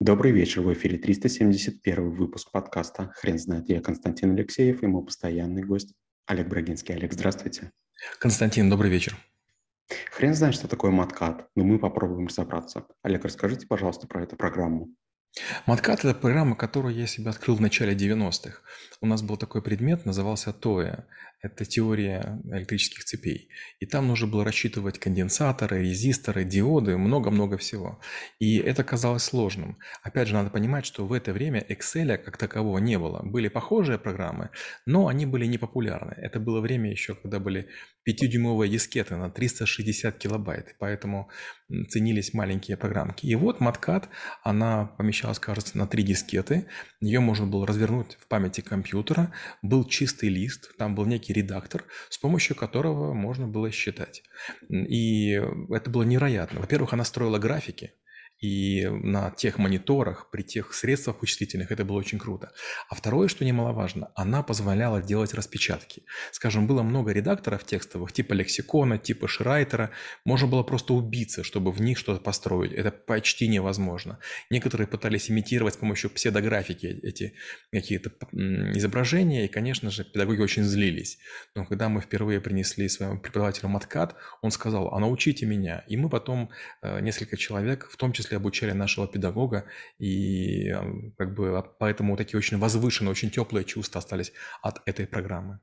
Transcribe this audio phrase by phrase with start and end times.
[0.00, 3.68] Добрый вечер, в эфире 371 выпуск подкаста «Хрен знает».
[3.68, 5.92] Я Константин Алексеев и мой постоянный гость
[6.26, 6.94] Олег Брагинский.
[6.94, 7.72] Олег, здравствуйте.
[8.20, 9.16] Константин, добрый вечер.
[10.12, 12.86] Хрен знает, что такое маткат, но мы попробуем разобраться.
[13.02, 14.88] Олег, расскажите, пожалуйста, про эту программу.
[15.66, 18.60] Маткат– это программа, которую я себе открыл в начале 90-х.
[19.00, 21.04] У нас был такой предмет, назывался ТОЭ.
[21.40, 23.48] Это теория электрических цепей.
[23.78, 28.00] И там нужно было рассчитывать конденсаторы, резисторы, диоды, много-много всего.
[28.40, 29.78] И это казалось сложным.
[30.02, 33.22] Опять же, надо понимать, что в это время Excel как такового не было.
[33.22, 34.50] Были похожие программы,
[34.84, 36.12] но они были непопулярны.
[36.16, 37.68] Это было время еще, когда были
[38.08, 40.74] 5-дюймовые дискеты на 360 килобайт.
[40.80, 41.30] Поэтому
[41.88, 43.26] ценились маленькие программки.
[43.26, 44.08] И вот Маткат,
[44.42, 46.66] она помещалась, кажется, на три дискеты.
[47.00, 49.32] Ее можно было развернуть в памяти компьютера.
[49.62, 54.22] Был чистый лист, там был некий редактор, с помощью которого можно было считать.
[54.68, 55.32] И
[55.70, 56.60] это было невероятно.
[56.60, 57.92] Во-первых, она строила графики,
[58.40, 62.52] и на тех мониторах, при тех средствах вычислительных это было очень круто.
[62.88, 66.04] А второе, что немаловажно, она позволяла делать распечатки.
[66.30, 69.90] Скажем, было много редакторов текстовых, типа лексикона, типа шрайтера.
[70.24, 72.72] Можно было просто убиться, чтобы в них что-то построить.
[72.72, 74.18] Это почти невозможно.
[74.50, 77.34] Некоторые пытались имитировать с помощью псевдографики эти
[77.72, 81.18] какие-то изображения, и, конечно же, педагоги очень злились.
[81.54, 85.84] Но когда мы впервые принесли своему преподавателю маткат, он сказал, а научите меня.
[85.88, 86.50] И мы потом,
[86.82, 89.64] э, несколько человек, в том числе числе обучали нашего педагога,
[89.98, 90.70] и
[91.16, 95.60] как бы поэтому такие очень возвышенные, очень теплые чувства остались от этой программы.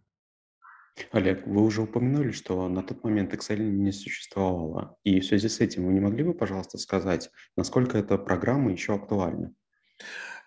[1.11, 4.97] Олег, вы уже упомянули, что на тот момент Excel не существовало.
[5.03, 8.95] И в связи с этим вы не могли бы, пожалуйста, сказать, насколько эта программа еще
[8.95, 9.53] актуальна?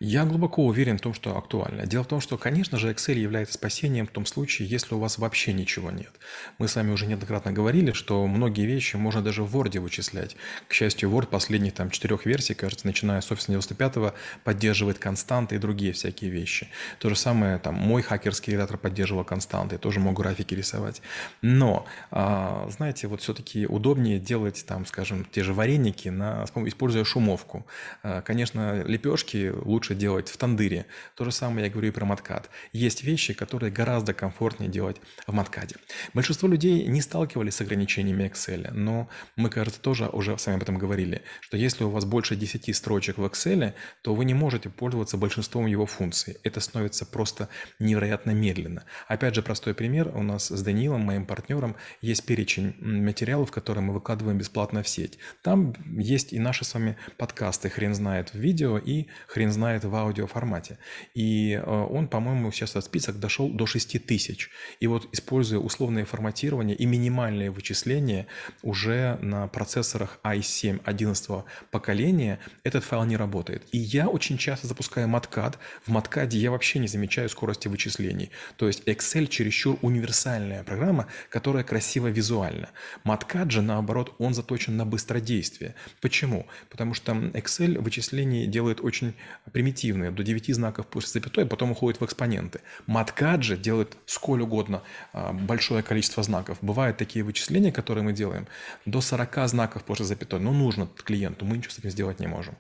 [0.01, 1.85] Я глубоко уверен в том, что актуально.
[1.85, 5.19] Дело в том, что, конечно же, Excel является спасением в том случае, если у вас
[5.19, 6.13] вообще ничего нет.
[6.59, 10.37] Мы с вами уже неоднократно говорили, что многие вещи можно даже в Word вычислять.
[10.69, 15.59] К счастью, Word последних там четырех версий, кажется, начиная с Office 95 поддерживает константы и
[15.59, 16.69] другие всякие вещи.
[17.01, 21.03] То же самое, там, мой хакерский редактор поддерживал константы, тоже могу графики рисовать.
[21.43, 27.67] Но, а, знаете, вот все-таки удобнее делать, там, скажем, те же вареники, на, используя шумовку.
[28.05, 30.87] А, конечно, лепешки лучше лучше делать в тандыре.
[31.15, 32.51] То же самое я говорю и про маткад.
[32.73, 35.77] Есть вещи, которые гораздо комфортнее делать в маткаде.
[36.15, 40.63] Большинство людей не сталкивались с ограничениями Excel, но мы, кажется, тоже уже с вами об
[40.63, 43.73] этом говорили, что если у вас больше 10 строчек в Excel,
[44.03, 46.37] то вы не можете пользоваться большинством его функций.
[46.45, 48.85] Это становится просто невероятно медленно.
[49.09, 50.13] Опять же, простой пример.
[50.15, 55.19] У нас с Данилом, моим партнером, есть перечень материалов, которые мы выкладываем бесплатно в сеть.
[55.43, 59.89] Там есть и наши с вами подкасты «Хрен знает» в видео и «Хрен знает» это
[59.89, 60.79] в аудиоформате.
[61.15, 64.51] И э, он, по-моему, сейчас этот список дошел до 6 тысяч.
[64.81, 68.27] И вот используя условное форматирование и минимальные вычисления
[68.63, 73.63] уже на процессорах i7 11 поколения, этот файл не работает.
[73.73, 75.59] И я очень часто запускаю маткад.
[75.85, 78.31] В маткаде я вообще не замечаю скорости вычислений.
[78.57, 82.71] То есть Excel чересчур универсальная программа, которая красиво визуально.
[83.05, 85.75] Маткад же, наоборот, он заточен на быстродействие.
[86.01, 86.47] Почему?
[86.69, 89.15] Потому что Excel вычислений делает очень
[89.53, 92.61] примитивно примитивные, до 9 знаков после запятой, потом уходит в экспоненты.
[92.87, 96.59] Маткад же делает сколь угодно а, большое количество знаков.
[96.63, 98.47] Бывают такие вычисления, которые мы делаем,
[98.87, 100.41] до 40 знаков после запятой.
[100.41, 102.55] Но нужно клиенту, мы ничего с этим сделать не можем.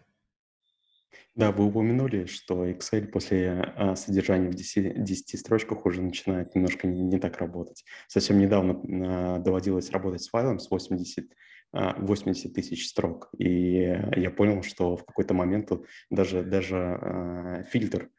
[1.34, 6.86] Да, вы упомянули, что Excel после а, содержания в 10, 10 строчках уже начинает немножко
[6.88, 7.84] не, не так работать.
[8.08, 11.26] Совсем недавно а, доводилось работать с файлом с 80
[11.72, 13.28] 80 тысяч строк.
[13.36, 13.82] И
[14.16, 15.70] я понял, что в какой-то момент
[16.10, 18.10] даже, даже э, фильтр,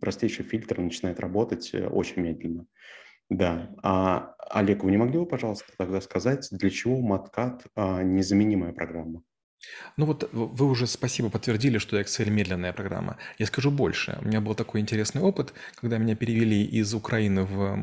[0.00, 2.66] простейший фильтр начинает работать э, очень медленно.
[3.28, 3.70] Да.
[3.82, 9.22] А, Олег, вы не могли бы, пожалуйста, тогда сказать, для чего Маткат а, незаменимая программа?
[9.96, 13.16] Ну вот вы уже спасибо подтвердили, что Excel медленная программа.
[13.38, 14.18] Я скажу больше.
[14.22, 17.76] У меня был такой интересный опыт, когда меня перевели из Украины в,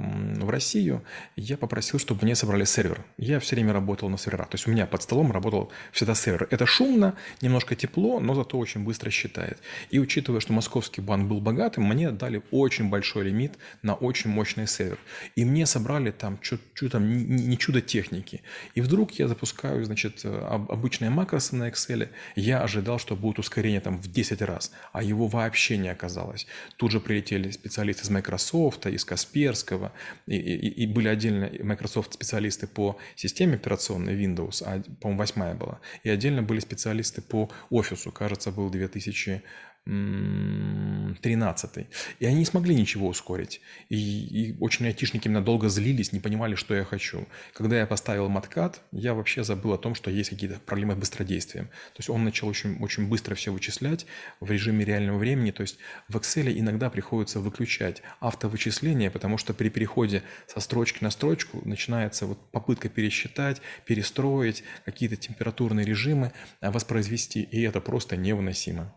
[0.44, 1.04] в Россию,
[1.36, 3.06] я попросил, чтобы мне собрали сервер.
[3.18, 4.50] Я все время работал на серверах.
[4.50, 6.48] То есть у меня под столом работал всегда сервер.
[6.50, 9.60] Это шумно, немножко тепло, но зато очень быстро считает.
[9.92, 13.54] И учитывая, что московский банк был богатым, мне дали очень большой лимит
[13.84, 14.98] на очень мощный сервер.
[15.36, 18.42] И мне собрали там что-то там не чудо техники.
[18.74, 23.98] И вдруг я запускаю, значит, обычные макросы на Excel, я ожидал, что будет ускорение там
[23.98, 26.48] в 10 раз, а его вообще не оказалось.
[26.78, 29.92] Тут же прилетели специалисты из Microsoft, из Касперского,
[30.26, 35.80] и, и, и были отдельно Microsoft специалисты по системе операционной Windows, а, по-моему, восьмая была,
[36.04, 39.44] и отдельно были специалисты по офису, кажется, был 2000
[39.88, 41.88] 13.
[42.20, 43.62] И они не смогли ничего ускорить.
[43.90, 47.28] И, и очень айтишники меня долго злились, не понимали, что я хочу.
[47.54, 51.68] Когда я поставил маткат, я вообще забыл о том, что есть какие-то проблемы с быстродействием.
[51.68, 54.06] То есть он начал очень, очень быстро все вычислять
[54.42, 55.52] в режиме реального времени.
[55.52, 55.78] То есть
[56.10, 62.26] в Excel иногда приходится выключать автовычисление, потому что при переходе со строчки на строчку начинается
[62.26, 68.94] вот попытка пересчитать, перестроить какие-то температурные режимы, а, воспроизвести, и это просто невыносимо.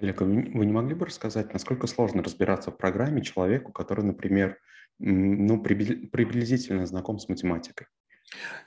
[0.00, 4.58] Олег, вы не могли бы рассказать, насколько сложно разбираться в программе человеку, который, например,
[4.98, 7.86] ну, приблизительно знаком с математикой?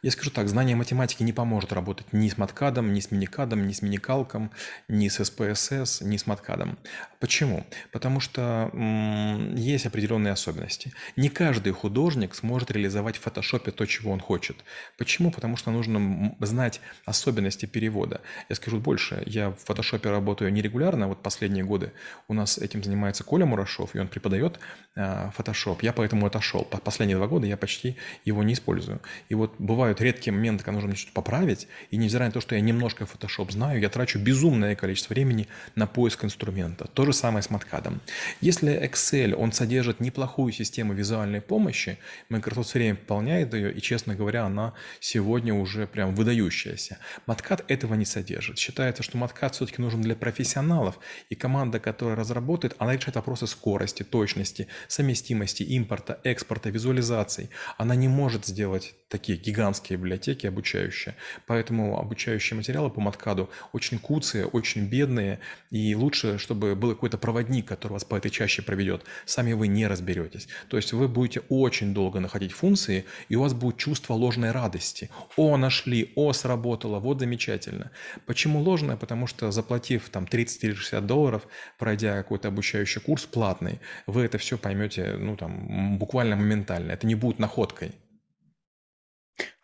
[0.01, 3.71] Я скажу так, знание математики не поможет работать ни с маткадом, ни с миникадом, ни
[3.71, 4.51] с миникалком,
[4.89, 6.77] ни с СПСС, ни с маткадом.
[7.19, 7.65] Почему?
[7.93, 10.91] Потому что м, есть определенные особенности.
[11.15, 14.57] Не каждый художник сможет реализовать в фотошопе то, чего он хочет.
[14.97, 15.31] Почему?
[15.31, 18.21] Потому что нужно знать особенности перевода.
[18.49, 21.93] Я скажу больше, я в фотошопе работаю нерегулярно, вот последние годы
[22.27, 24.59] у нас этим занимается Коля Мурашов, и он преподает
[24.95, 25.81] э, фотошоп.
[25.83, 26.65] Я поэтому отошел.
[26.65, 27.95] Последние два года я почти
[28.25, 29.01] его не использую.
[29.29, 32.61] И вот бывают редкие моменты, когда нужно что-то поправить, и невзирая на то, что я
[32.61, 36.87] немножко Photoshop знаю, я трачу безумное количество времени на поиск инструмента.
[36.87, 38.01] То же самое с маткадом.
[38.41, 41.97] Если Excel, он содержит неплохую систему визуальной помощи,
[42.29, 46.97] Microsoft все время пополняет ее, и, честно говоря, она сегодня уже прям выдающаяся.
[47.25, 48.57] Маткад этого не содержит.
[48.57, 50.99] Считается, что маткад все-таки нужен для профессионалов,
[51.29, 57.49] и команда, которая разработает, она решает вопросы скорости, точности, совместимости, импорта, экспорта, визуализации.
[57.77, 61.15] Она не может сделать такие гигантские библиотеки обучающие.
[61.45, 65.39] Поэтому обучающие материалы по Маткаду очень куцые, очень бедные.
[65.71, 69.03] И лучше, чтобы был какой-то проводник, который вас по этой чаще проведет.
[69.25, 70.47] Сами вы не разберетесь.
[70.69, 75.09] То есть вы будете очень долго находить функции, и у вас будет чувство ложной радости.
[75.37, 77.91] О, нашли, о, сработало, вот замечательно.
[78.25, 78.97] Почему ложное?
[78.97, 81.47] Потому что заплатив там 30 или 60 долларов,
[81.77, 86.91] пройдя какой-то обучающий курс платный, вы это все поймете ну, там, буквально моментально.
[86.91, 87.91] Это не будет находкой.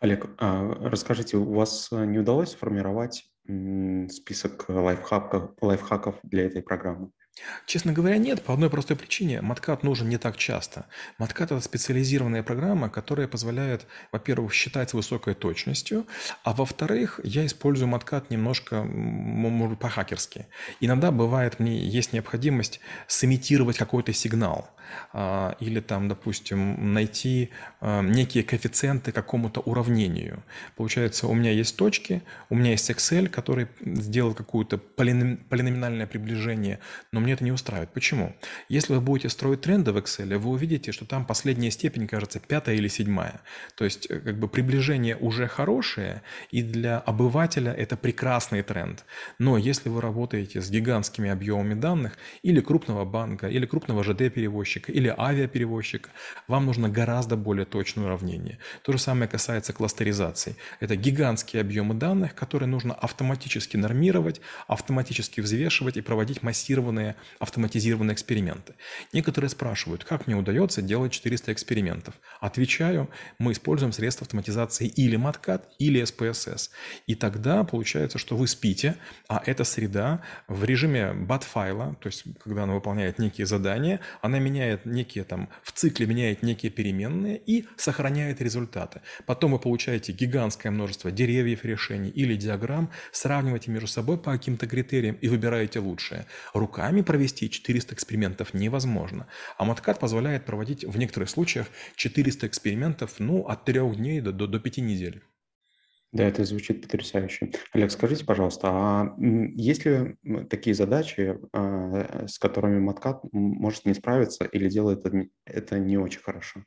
[0.00, 3.26] Олег, а расскажите, у вас э, не удалось сформировать
[4.10, 7.10] список лайфхаков, лайфхаков для этой программы?
[7.66, 9.40] Честно говоря, нет, по одной простой причине.
[9.40, 10.86] Маткат нужен не так часто.
[11.18, 16.06] Маткат– это специализированная программа, которая позволяет, во-первых, считать с высокой точностью,
[16.44, 18.86] а во-вторых, я использую маткат немножко,
[19.80, 20.46] по-хакерски.
[20.80, 24.70] Иногда бывает, мне есть необходимость сымитировать какой-то сигнал
[25.12, 27.50] а, или там, допустим, найти
[27.80, 30.42] а, некие коэффициенты какому-то уравнению.
[30.76, 36.78] Получается, у меня есть точки, у меня есть Excel, который сделал какое-то полиноминальное приближение,
[37.12, 37.90] но мне это не устраивает.
[37.92, 38.34] Почему?
[38.68, 42.76] Если вы будете строить тренды в Excel, вы увидите, что там последняя степень, кажется, пятая
[42.76, 43.40] или седьмая.
[43.74, 49.04] То есть, э, как бы приближение уже хорошее, и для обывателя это прекрасный тренд.
[49.38, 55.14] Но если вы работаете с гигантскими объемами данных, или крупного банка, или крупного ЖД-перевозчика, или
[55.16, 56.10] авиаперевозчика,
[56.48, 58.58] вам нужно гораздо более точное уравнение.
[58.82, 60.56] То же самое касается кластеризации.
[60.80, 68.74] Это гигантские объемы данных, которые нужно автоматически нормировать, автоматически взвешивать и проводить массированные автоматизированные эксперименты.
[69.12, 72.14] Некоторые спрашивают, как мне удается делать 400 экспериментов.
[72.40, 73.08] Отвечаю,
[73.38, 76.70] мы используем средства автоматизации или MATCAD, или SPSS.
[77.06, 78.96] И тогда получается, что вы спите,
[79.28, 84.86] а эта среда в режиме BAT-файла, то есть когда она выполняет некие задания, она меняет
[84.86, 89.00] некие там, в цикле меняет некие переменные и сохраняет результаты.
[89.26, 95.16] Потом вы получаете гигантское множество деревьев решений или диаграмм, сравниваете между собой по каким-то критериям
[95.20, 96.26] и выбираете лучшее.
[96.54, 99.26] Руками Руками провести 400 экспериментов невозможно.
[99.56, 104.46] А Маткат позволяет проводить в некоторых случаях 400 экспериментов ну, от 3 дней до, до,
[104.46, 105.22] до 5 недель.
[106.12, 107.52] Да, это звучит потрясающе.
[107.72, 110.16] Олег, скажите, пожалуйста, а есть ли
[110.50, 115.06] такие задачи, а, с которыми Маткат может не справиться или делает
[115.46, 116.64] это не очень хорошо?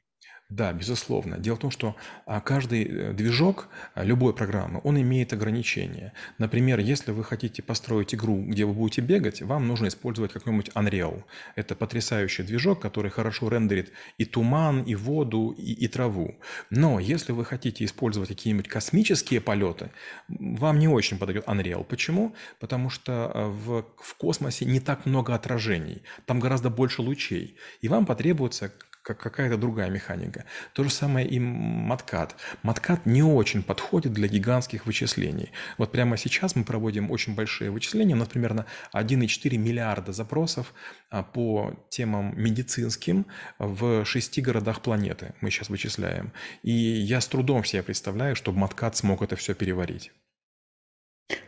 [0.54, 1.40] Да, безусловно.
[1.40, 1.96] Дело в том, что
[2.28, 6.14] а, каждый э, движок а, любой программы, он имеет ограничения.
[6.38, 11.24] Например, если вы хотите построить игру, где вы будете бегать, вам нужно использовать какой-нибудь Unreal.
[11.56, 16.36] Это потрясающий движок, который хорошо рендерит и туман, и воду, и, и траву.
[16.70, 19.90] Но если вы хотите использовать какие-нибудь космические полеты,
[20.28, 21.84] вам не очень подойдет Unreal.
[21.84, 22.36] Почему?
[22.60, 27.58] Потому что а, в, в космосе не так много отражений, там гораздо больше лучей.
[27.82, 28.72] И вам потребуется
[29.04, 30.46] как какая-то другая механика.
[30.74, 32.36] То же самое и маткат.
[32.64, 35.52] Маткат не очень подходит для гигантских вычислений.
[35.78, 40.74] Вот прямо сейчас мы проводим очень большие вычисления, у нас примерно 1,4 миллиарда запросов
[41.10, 43.26] а, по темам медицинским
[43.60, 46.32] в шести городах планеты мы сейчас вычисляем.
[46.64, 50.12] И я с трудом себе представляю, чтобы Mathcad смог это все переварить.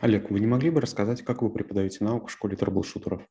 [0.00, 3.22] Олег, вы не могли бы рассказать, как вы преподаете науку в школе трэблшутеров?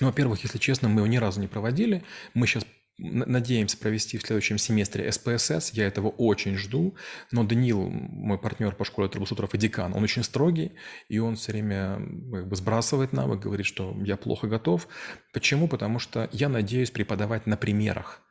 [0.00, 2.02] Ну, во-первых, если честно, мы его ни разу не проводили.
[2.32, 2.64] Мы сейчас
[3.00, 5.70] надеемся провести в следующем семестре SPSS.
[5.72, 6.94] Я этого очень жду.
[7.30, 10.72] Но Даниил, мой партнер по школе трэблшутеров и декан, он очень строгий,
[11.08, 11.96] и он все время
[12.32, 14.86] как бы сбрасывает навык, говорит, что я плохо готов.
[15.32, 15.68] Почему?
[15.68, 18.22] Потому что я надеюсь преподавать на примерах.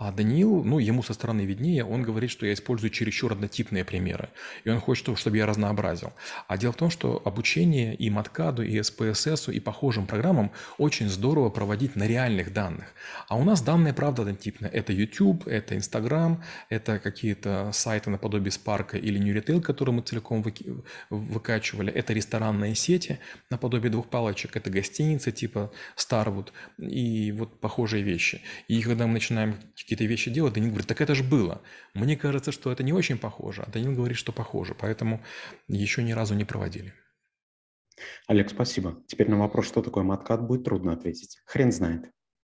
[0.00, 4.30] А Даниил, ну, ему со стороны виднее, он говорит, что я использую чересчур однотипные примеры.
[4.64, 6.14] И он хочет, чтобы я разнообразил.
[6.48, 11.50] А дело в том, что обучение и Маткаду, и СПСС, и похожим программам очень здорово
[11.50, 12.94] проводить на реальных данных.
[13.28, 14.72] А у нас данные, правда, однотипные.
[14.72, 20.42] Это YouTube, это Instagram, это какие-то сайты наподобие Spark или New Retail, которые мы целиком
[21.10, 21.92] выкачивали.
[21.92, 23.18] Это ресторанные сети
[23.50, 24.56] наподобие двух палочек.
[24.56, 28.40] Это гостиницы типа Starwood и вот похожие вещи.
[28.66, 29.56] И когда мы начинаем
[29.90, 31.62] какие-то вещи делать, Данил говорит, так это же было.
[31.94, 35.20] Мне кажется, что это не очень похоже, а Данил говорит, что похоже, поэтому
[35.66, 36.94] еще ни разу не проводили.
[38.28, 39.02] Олег, спасибо.
[39.08, 41.40] Теперь на вопрос, что такое маткат, будет трудно ответить.
[41.44, 42.04] Хрен знает.